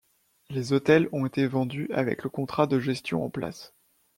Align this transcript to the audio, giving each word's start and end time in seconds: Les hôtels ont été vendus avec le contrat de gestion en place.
Les 0.49 0.73
hôtels 0.73 1.07
ont 1.11 1.27
été 1.27 1.45
vendus 1.45 1.87
avec 1.93 2.23
le 2.23 2.31
contrat 2.31 2.65
de 2.65 2.79
gestion 2.79 3.23
en 3.23 3.29
place. 3.29 3.71